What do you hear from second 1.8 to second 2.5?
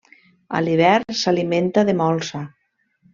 de molsa.